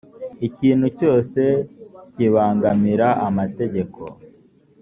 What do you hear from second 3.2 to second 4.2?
amategeko